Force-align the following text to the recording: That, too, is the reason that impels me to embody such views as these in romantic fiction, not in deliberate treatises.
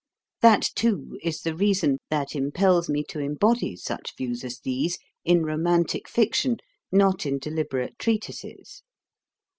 That, 0.41 0.63
too, 0.73 1.19
is 1.21 1.41
the 1.41 1.55
reason 1.55 1.99
that 2.09 2.35
impels 2.35 2.89
me 2.89 3.03
to 3.09 3.19
embody 3.19 3.75
such 3.75 4.15
views 4.17 4.43
as 4.43 4.57
these 4.61 4.97
in 5.25 5.43
romantic 5.43 6.07
fiction, 6.07 6.57
not 6.91 7.23
in 7.23 7.37
deliberate 7.37 7.99
treatises. 7.99 8.81